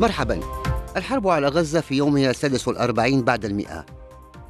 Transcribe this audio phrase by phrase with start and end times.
[0.00, 0.40] مرحبا.
[0.96, 3.86] الحرب على غزة في يومها السادس والأربعين بعد المئة.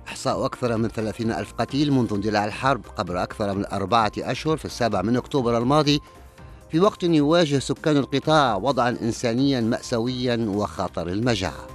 [0.09, 4.65] إحصاء أكثر من ثلاثين ألف قتيل منذ اندلاع الحرب قبل أكثر من أربعة أشهر في
[4.65, 6.01] السابع من أكتوبر الماضي.
[6.71, 11.67] في وقت يواجه سكان القطاع وضعا إنسانيا مأساويا وخطر المجاعة.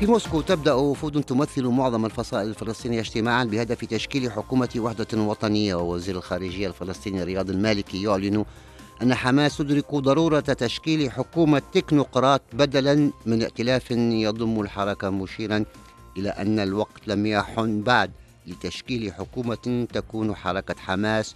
[0.00, 6.16] في موسكو تبدأ وفود تمثل معظم الفصائل الفلسطينية اجتماعا بهدف تشكيل حكومة وحدة وطنية ووزير
[6.16, 8.44] الخارجية الفلسطيني رياض المالكي يعلن
[9.02, 15.64] أن حماس تدرك ضرورة تشكيل حكومة تكنوقراط بدلا من ائتلاف يضم الحركة مشيرا
[16.16, 18.10] إلى أن الوقت لم يحن بعد
[18.46, 21.34] لتشكيل حكومة تكون حركة حماس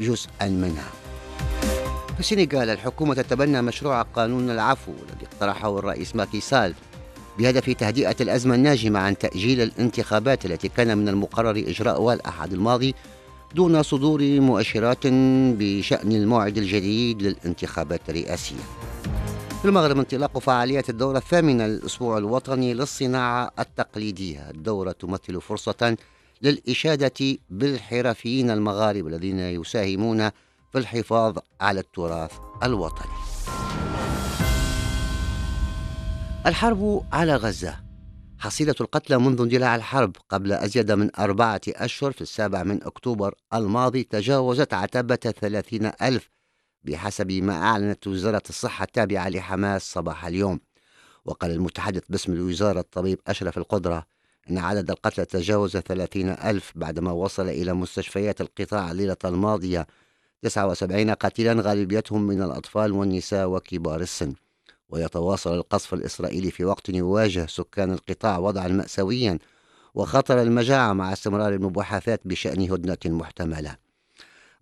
[0.00, 0.90] جزءا منها.
[2.14, 6.74] في السنغال الحكومة تتبنى مشروع قانون العفو الذي اقترحه الرئيس ماكي سال
[7.38, 12.94] بهدف تهدئة الأزمة الناجمة عن تأجيل الانتخابات التي كان من المقرر إجراءها الأحد الماضي
[13.54, 15.06] دون صدور مؤشرات
[15.58, 18.64] بشأن الموعد الجديد للانتخابات الرئاسية.
[19.62, 25.96] في المغرب انطلاق فعاليات الدورة الثامنة للأسبوع الوطني للصناعة التقليدية، الدورة تمثل فرصة
[26.42, 30.30] للإشادة بالحرفيين المغاربة الذين يساهمون
[30.72, 33.12] في الحفاظ على التراث الوطني.
[36.46, 37.83] الحرب على غزة
[38.38, 44.04] حصيلة القتلى منذ اندلاع الحرب قبل أزيد من أربعة أشهر في السابع من أكتوبر الماضي
[44.04, 46.30] تجاوزت عتبة ثلاثين ألف
[46.84, 50.60] بحسب ما أعلنت وزارة الصحة التابعة لحماس صباح اليوم.
[51.24, 54.06] وقال المتحدث باسم الوزارة الطبيب أشرف القدرة
[54.50, 59.86] إن عدد القتلى تجاوز ثلاثين ألف بعدما وصل إلى مستشفيات القطاع الليلة الماضية
[60.42, 64.34] 79 قتيلا غالبيتهم من الأطفال والنساء وكبار السن.
[64.88, 69.38] ويتواصل القصف الإسرائيلي في وقت يواجه سكان القطاع وضعا مأساويا
[69.94, 73.76] وخطر المجاعة مع استمرار المباحثات بشأن هدنة محتملة.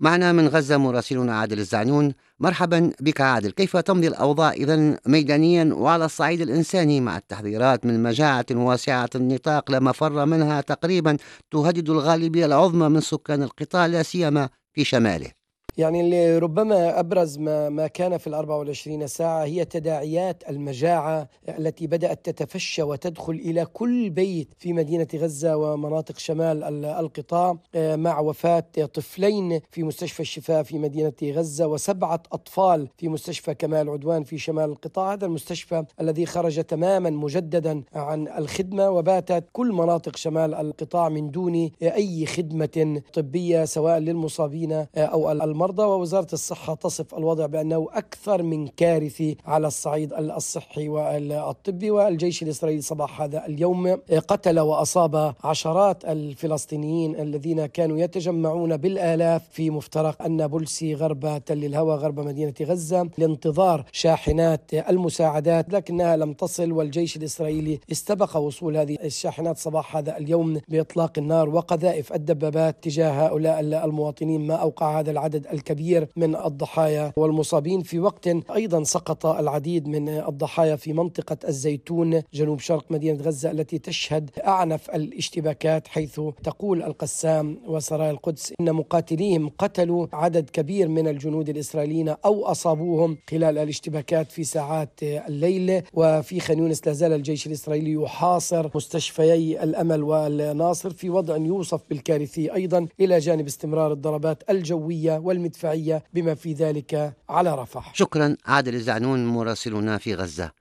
[0.01, 2.15] معنا من غزة مراسلنا عادل الزعنون.
[2.41, 3.51] مرحبا بك عادل.
[3.51, 9.81] كيف تمضي الأوضاع إذا ميدانيا وعلى الصعيد الإنساني مع التحذيرات من مجاعة واسعة النطاق لا
[9.81, 11.17] مفر منها تقريبا
[11.51, 15.42] تهدد الغالبية العظمى من سكان القطاع لا سيما في شماله؟
[15.79, 21.29] يعني اللي ربما أبرز ما, ما كان في الأربع والعشرين ساعة هي تداعيات المجاعة
[21.59, 27.97] التي بدأت تتفشى وتدخل إلى كل بيت في مدينة غزة ومناطق شمال ال- القطاع آه،
[27.97, 34.25] مع وفاة طفلين في مستشفى الشفاء في مدينة غزة وسبعة أطفال في مستشفى كمال عدوان
[34.25, 35.13] في شمال القطاع.
[35.13, 41.71] هذا المستشفى الذي خرج تماما مجددا عن الخدمة وباتت كل مناطق شمال القطاع من دون
[41.83, 45.62] أي خدمة طبية سواء للمصابين آه، أو المرضى.
[45.71, 52.83] ووزارة الصحة تصف الوضع بأنه أكثر من كارثي على الصعيد الصحي والطبي والجيش الإسرائيلي.
[52.83, 61.45] صباح هذا اليوم قتل وأصاب عشرات الفلسطينيين الذين كانوا يتجمعون بالآلاف في مفترق النابلسي غرب
[61.47, 66.73] تل الهوى غرب مدينة غزة لانتظار شاحنات المساعدات لكنها لم تصل.
[66.73, 73.61] والجيش الإسرائيلي استبق وصول هذه الشاحنات صباح هذا اليوم بإطلاق النار وقذائف الدبابات تجاه هؤلاء
[73.61, 74.47] المواطنين.
[74.47, 77.83] ما أوقع هذا العدد الكبير من الضحايا والمصابين.
[77.83, 83.79] في وقت أيضا سقط العديد من الضحايا في منطقة الزيتون جنوب شرق مدينة غزة التي
[83.79, 91.49] تشهد أعنف الاشتباكات حيث تقول القسام وسرايا القدس إن مقاتليهم قتلوا عدد كبير من الجنود
[91.49, 95.83] الإسرائيليين أو أصابوهم خلال الاشتباكات في ساعات الليل.
[95.95, 102.55] وفي خان يونس لا زال الجيش الإسرائيلي يحاصر مستشفيي الأمل والناصر في وضع يوصف بالكارثي
[102.55, 107.95] أيضا إلى جانب استمرار الضربات الجوية والمدفعية بما في ذلك على رفح.
[107.95, 110.53] شكرا عادل الزعنون مراسلنا في غزة.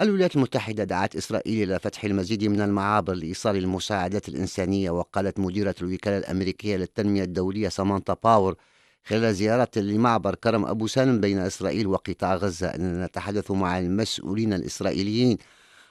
[0.00, 6.18] الولايات المتحدة دعت إسرائيل إلى فتح المزيد من المعابر لإيصال المساعدات الإنسانية وقالت مديرة الوكالة
[6.18, 8.54] الأمريكية للتنمية الدولية سامانتا باور
[9.04, 15.38] خلال زيارة لمعبر كرم أبو سالم بين إسرائيل وقطاع غزة أننا نتحدث مع المسؤولين الإسرائيليين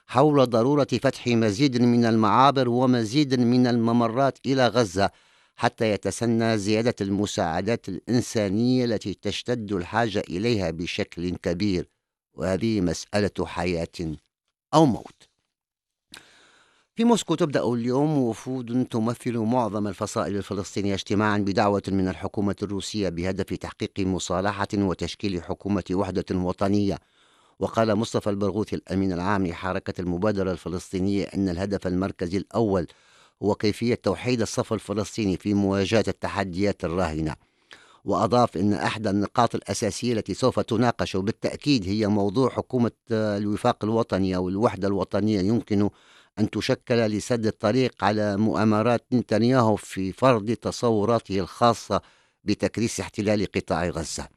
[0.08, 5.10] حول ضرورة فتح مزيد من المعابر ومزيد من الممرات إلى غزة.
[5.62, 11.90] حتى يتسنى زيادة المساعدات الإنسانية التي تشتد الحاجة إليها بشكل كبير
[12.34, 14.16] وهذه مسألة حياة
[14.74, 15.30] أو موت.
[16.96, 23.54] في موسكو تبدأ اليوم وفود تمثل معظم الفصائل الفلسطينية اجتماعا بدعوة من الحكومة الروسية بهدف
[23.54, 26.98] تحقيق مصالحة وتشكيل حكومة وحدة وطنية.
[27.60, 32.88] وقال مصطفى البرغوثي الأمين العام لحركة المبادرة الفلسطينية أن الهدف المركزي الأول
[33.44, 37.36] هو كيفية توحيد الصف الفلسطيني في مواجهة التحديات الراهنة.
[38.06, 44.50] وأضاف أن أحد النقاط الأساسية التي سوف تناقش بالتأكيد هي موضوع حكومة الوفاق الوطني أو
[44.50, 45.40] الوحدة الوطنية.
[45.40, 45.90] يمكن
[46.40, 52.02] أن تشكل لسد الطريق على مؤامرات نتنياهو في فرض تصوراته الخاصة
[52.44, 54.28] بتكريس احتلال قطاع غزة.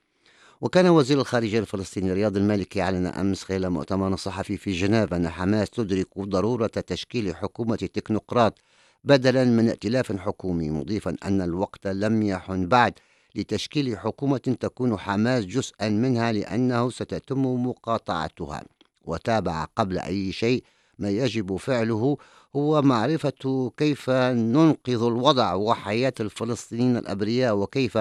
[0.61, 5.71] وكان وزير الخارجية الفلسطيني رياض المالكي أعلن أمس خلال مؤتمر صحفي في جنيف أن حماس
[5.71, 8.59] تدرك ضرورة تشكيل حكومة تكنوقراط
[9.05, 12.95] بدلا من ائتلاف حكومي مضيفا أن الوقت لم يحن بعد
[13.35, 18.65] لتشكيل حكومة تكون حماس جزءا منها لأنه ستتم مقاطعتها.
[19.05, 20.65] وتابع قبل أي شيء
[20.99, 22.17] ما يجب فعله
[22.57, 27.99] هو معرفة كيف ننقذ الوضع وحياة الفلسطينيين الأبرياء وكيف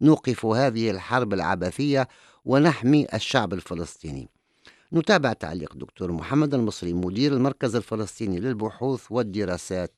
[0.00, 2.08] نوقف هذه الحرب العبثية
[2.44, 4.28] ونحمي الشعب الفلسطيني.
[4.92, 9.92] نتابع تعليق دكتور محمد المصري مدير المركز الفلسطيني للبحوث والدراسات.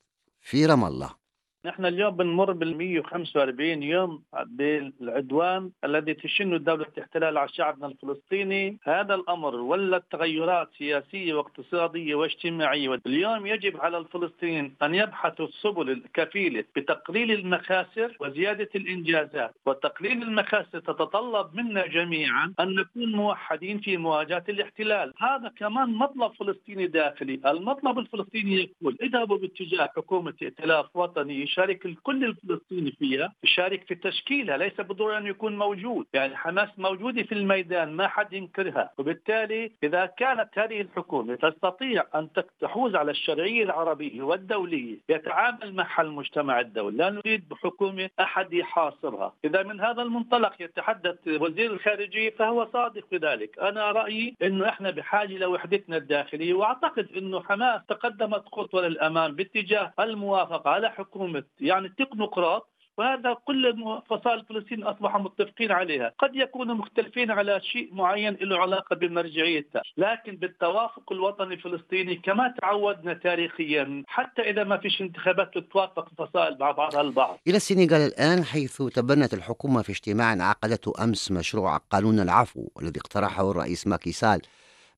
[0.48, 1.17] في رام الله.
[1.64, 8.78] نحن اليوم بنمر بال 145 يوم بالعدوان الذي تشن دولة الاحتلال على شعبنا الفلسطيني.
[8.82, 13.00] هذا الأمر ولت تغيرات سياسية واقتصادية واجتماعية.
[13.06, 19.54] اليوم يجب على الفلسطينيين أن يبحثوا السبل الكفيلة بتقليل المخاسر وزيادة الإنجازات.
[19.66, 25.12] وتقليل المخاسر تتطلب منا جميعا أن نكون موحدين في مواجهة الاحتلال.
[25.18, 27.40] هذا كمان مطلب فلسطيني داخلي.
[27.46, 34.56] المطلب الفلسطيني يقول اذهبوا باتجاه حكومة ائتلاف وطني يشارك الكل الفلسطيني فيها يشارك في تشكيلها
[34.56, 36.06] ليس بالضرورة أن يكون موجود.
[36.14, 38.90] يعني حماس موجودة في الميدان ما حد ينكرها.
[38.98, 42.28] وبالتالي إذا كانت هذه الحكومة تستطيع أن
[42.60, 46.96] تحوز على الشرعية العربية والدولية يتعامل معها المجتمع الدولي.
[46.96, 49.34] لا نريد بحكومة أحد يحاصرها.
[49.44, 53.58] إذا من هذا المنطلق يتحدث وزير الخارجية فهو صادق في ذلك.
[53.58, 60.70] أنا رأيي أنه إحنا بحاجة لوحدتنا الداخلية وأعتقد أنه حماس تقدمت خطوة للأمام باتجاه الموافقة
[60.70, 62.68] على حكومة يعني التكنوقراط
[62.98, 68.96] وهذا كل الفصائل الفلسطينيين أصبحوا متفقين عليها، قد يكونوا مختلفين على شيء معين له علاقة
[68.96, 76.56] بمرجعيتها، لكن بالتوافق الوطني الفلسطيني كما تعودنا تاريخيا حتى إذا ما فيش انتخابات تتوافق الفصائل
[76.60, 77.38] مع بعضها البعض.
[77.46, 83.50] إلى السنغال الآن حيث تبنت الحكومة في اجتماع عقدته أمس مشروع قانون العفو الذي اقترحه
[83.50, 84.40] الرئيس ماكي سال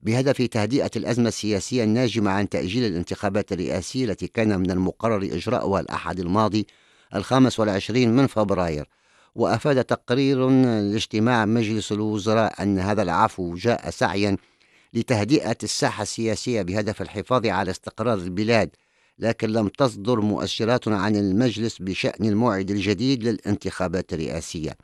[0.02, 6.20] بهدف تهدئة الأزمة السياسية الناجمة عن تأجيل الانتخابات الرئاسية التي كان من المقرر إجراؤها الأحد
[6.20, 6.66] الماضي
[7.14, 8.88] الخامس والعشرين من فبراير.
[9.34, 10.48] وأفاد تقرير
[10.80, 14.36] لاجتماع مجلس الوزراء أن هذا العفو جاء سعيا
[14.94, 18.70] لتهدئة الساحة السياسية بهدف الحفاظ على استقرار البلاد
[19.18, 24.76] لكن لم تصدر مؤشرات عن المجلس بشأن الموعد الجديد للانتخابات الرئاسية.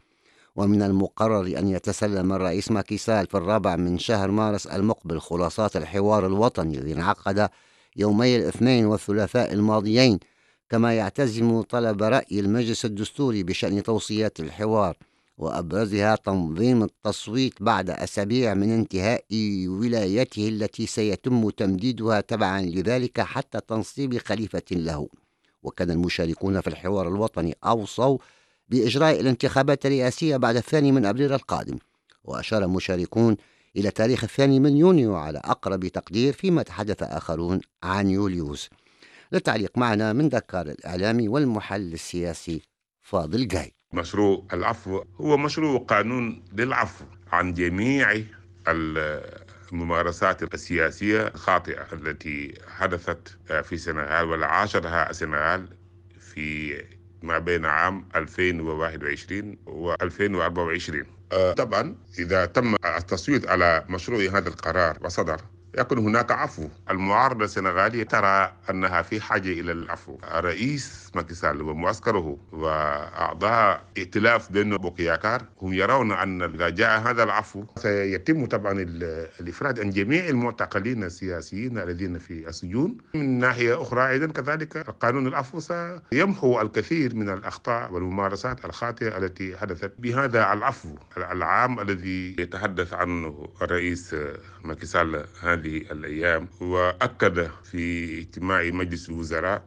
[0.56, 6.78] ومن المقرر أن يتسلم الرئيس ماكيسال في الرابع من شهر مارس المقبل خلاصات الحوار الوطني
[6.78, 7.48] الذي انعقد
[7.96, 10.18] يومي الاثنين والثلاثاء الماضيين
[10.68, 14.96] كما يعتزم طلب رأي المجلس الدستوري بشأن توصيات الحوار
[15.38, 19.24] وأبرزها تنظيم التصويت بعد أسابيع من انتهاء
[19.66, 25.08] ولايته التي سيتم تمديدها تبعا لذلك حتى تنصيب خليفة له.
[25.62, 28.18] وكان المشاركون في الحوار الوطني أوصوا
[28.68, 31.78] بإجراء الانتخابات الرئاسية بعد الثاني من أبريل القادم
[32.24, 33.36] وأشار المشاركون
[33.76, 38.70] إلى تاريخ الثاني من يونيو على أقرب تقدير فيما تحدث آخرون عن يوليوس.
[39.32, 42.62] للتعليق معنا من دكار الإعلامي والمحلل السياسي
[43.02, 43.72] فاضل جاي.
[43.92, 48.22] مشروع العفو هو مشروع قانون للعفو عن جميع
[49.72, 55.68] الممارسات السياسية الخاطئة التي حدثت في السنغال والعاشرها السنغال
[56.20, 56.76] في
[57.22, 61.04] ما بين عام 2021 و 2024
[61.56, 65.40] طبعا إذا تم التصويت على مشروع هذا القرار وصدر
[65.78, 66.68] يكون هناك عفو.
[66.90, 70.18] المعارضة السنغالية ترى أنها في حاجة إلى العفو.
[70.34, 78.46] رئيس ماكي ومعسكره وأعضاء ائتلاف بين بوكياكار هم يرون أن إذا جاء هذا العفو سيتم
[78.46, 78.72] طبعا
[79.40, 82.98] الإفراد عن جميع المعتقلين السياسيين الذين في السجون.
[83.14, 89.92] من ناحية أخرى أيضا كذلك قانون العفو سيمحو الكثير من الأخطاء والممارسات الخاطئة التي حدثت
[89.98, 94.16] بهذا العفو العام الذي يتحدث عنه الرئيس
[94.64, 94.86] ماكي
[95.42, 99.64] هذه الأيام وأكد في اجتماع مجلس الوزراء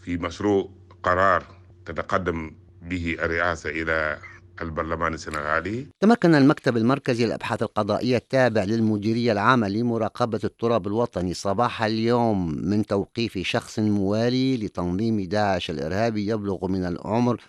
[0.00, 0.70] في مشروع
[1.02, 1.44] قرار
[1.86, 2.50] تتقدم
[2.82, 4.18] به الرئاسة إلى
[4.62, 12.68] البرلمان السنغالي تمكن المكتب المركزي للأبحاث القضائية التابع للمديرية العامة لمراقبة التراب الوطني صباح اليوم
[12.68, 17.40] من توقيف شخص موالي لتنظيم داعش الإرهابي يبلغ من العمر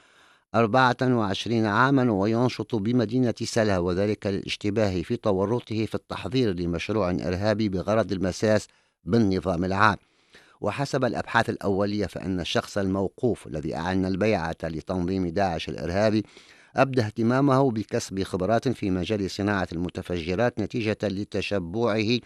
[0.56, 8.68] 24 عاما وينشط بمدينة سلها وذلك للاشتباه في تورطه في التحضير لمشروع إرهابي بغرض المساس
[9.04, 9.98] بالنظام العام.
[10.62, 16.24] وحسب الأبحاث الأولية فإن الشخص الموقوف الذي أعلن البيعة لتنظيم داعش الإرهابي
[16.76, 22.20] أبدى اهتمامه بكسب خبرات في مجال صناعة المتفجرات نتيجة لتشبعه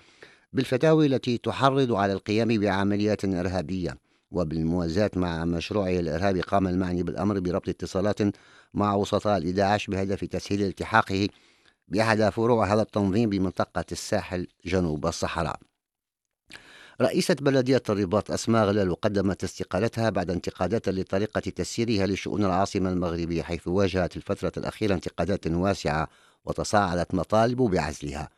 [0.53, 3.97] بالفتاوي التي تحرض على القيام بعمليات إرهابية.
[4.33, 8.19] وبالموازاة مع مشروعه الإرهابي قام المعني بالأمر بربط اتصالات
[8.73, 11.27] مع وسطاء لداعش بهدف تسهيل التحاقه
[11.87, 15.59] بأحد فروع هذا التنظيم بمنطقة الساحل جنوب الصحراء.
[17.01, 23.67] رئيسة بلدية الرباط أسماء غلال قدمت استقالتها بعد انتقادات لطريقة تسييرها لشؤون العاصمة المغربية حيث
[23.67, 26.09] واجهت الفترة الأخيرة انتقادات واسعة
[26.45, 28.29] وتصاعدت مطالب بعزلها.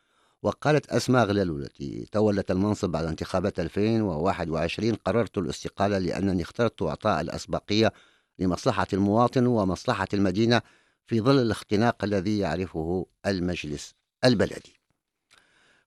[0.46, 7.94] وقالت أسماء غلال التي تولت المنصب بعد انتخابات 2021 قررت الاستقالة لأنني اخترت إعطاء الأسبقية
[8.40, 10.62] لمصلحة المواطن ومصلحة المدينة
[11.08, 13.94] في ظل الاختناق الذي يعرفه المجلس
[14.26, 14.80] البلدي.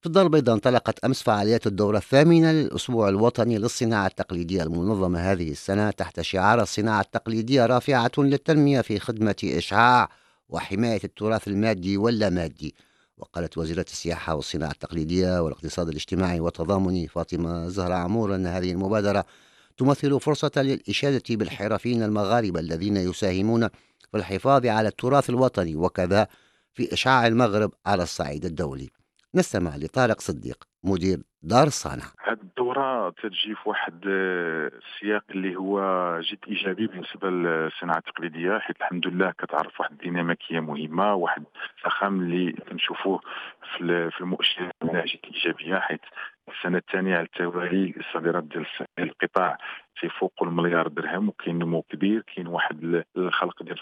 [0.00, 5.90] في الدار البيضاء انطلقت أمس فعاليات الدورة الثامنة للأسبوع الوطني للصناعة التقليدية المنظمة هذه السنة
[5.90, 10.08] تحت شعار الصناعة التقليدية رافعة للتنمية في خدمة إشعاع
[10.48, 12.74] وحماية التراث المادي واللامادي
[13.18, 19.24] وقالت وزيرة السياحة والصناعة التقليدية والاقتصاد الاجتماعي والتضامني فاطمة زهرة عمور أن هذه المبادرة
[19.76, 23.68] تمثل فرصة للإشادة بالحرفيين المغاربة الذين يساهمون
[24.10, 26.28] في الحفاظ على التراث الوطني وكذا
[26.74, 28.90] في إشعاع المغرب على الصعيد الدولي.
[29.34, 35.80] نستمع لطارق صديق مدير دار الصانع هذه الدورة تجي في واحد السياق اللي هو
[36.20, 41.44] جد إيجابي بالنسبة للصناعة التقليدية حيث الحمد لله كتعرف واحد الديناميكية مهمة واحد
[41.76, 43.20] الفخام اللي كنشوفوه
[43.78, 46.00] في المؤشرات جد إيجابية حيث
[46.50, 48.66] السنة الثانية على التوالي الصادرات ديال
[48.98, 49.58] القطاع
[50.00, 53.78] تيفوقوا المليار درهم وكاين نمو كبير كاين واحد الخلق ديال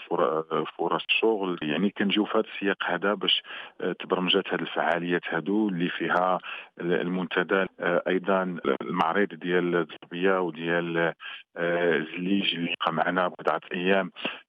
[0.77, 1.59] فرص الشغل.
[1.61, 3.43] يعني كنجيو في هذا السياق هذا باش
[3.81, 6.39] آه، تبرمجات هذه الفعاليات هذو اللي فيها
[6.81, 7.65] المنتدى.
[7.79, 11.13] آه، أيضا المعرض ديال الزربيه وديال
[11.57, 14.11] آه، زليج اللي بقى معنا بضعة أيام.
[14.25, 14.46] آه،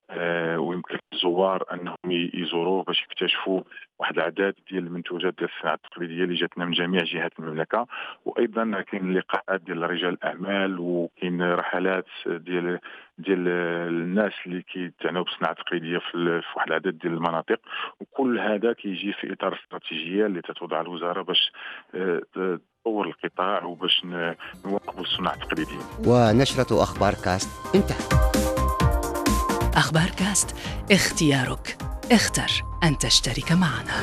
[0.58, 1.96] ويمكن الزوار أنهم
[2.34, 3.60] يزوروه باش يكتشفوا
[3.98, 7.86] واحد العدد ديال المنتوجات ديال الصناعة التقليدية اللي جاتنا من جميع جهات المملكة.
[8.24, 12.78] وأيضا كاين لقاءات ديال رجال الأعمال وكاين رحلات ديال
[13.18, 13.48] ديال
[13.88, 17.60] الناس اللي كيتعنوا بالصناعة التقليدية في واحد العدد ديال المناطق.
[18.00, 21.52] وكل هذا كيجي في إطار استراتيجية اللي تتوضع الوزارة باش
[21.94, 24.04] آه، تطور القطاع وباش
[24.64, 25.84] نوقفوا الصناعة التقليدية.
[26.06, 28.37] ونشرة أخبار كاست انتهت
[29.78, 30.54] أخبار كاست
[30.90, 31.76] اختيارك.
[32.12, 34.02] اختر أن تشترك معنا.